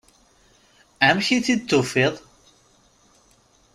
[1.07, 2.15] Amek i t-id-tufiḍ?